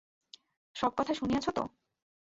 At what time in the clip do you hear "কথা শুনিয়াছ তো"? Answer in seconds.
0.97-1.63